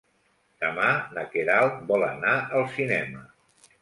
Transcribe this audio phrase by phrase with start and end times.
[0.63, 3.23] Demà na Queralt vol anar al cinema.